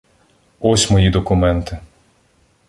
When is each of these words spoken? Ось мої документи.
Ось 0.59 0.91
мої 0.91 1.09
документи. 1.09 1.77